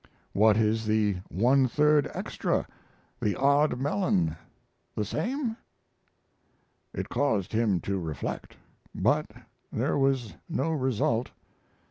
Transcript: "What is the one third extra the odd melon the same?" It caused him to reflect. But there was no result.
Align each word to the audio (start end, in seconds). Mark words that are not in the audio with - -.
"What 0.33 0.57
is 0.57 0.87
the 0.87 1.17
one 1.29 1.67
third 1.67 2.09
extra 2.15 2.65
the 3.21 3.35
odd 3.35 3.79
melon 3.79 4.35
the 4.95 5.05
same?" 5.05 5.55
It 6.91 7.07
caused 7.07 7.53
him 7.53 7.79
to 7.81 7.99
reflect. 7.99 8.57
But 8.95 9.27
there 9.71 9.99
was 9.99 10.33
no 10.49 10.71
result. 10.71 11.29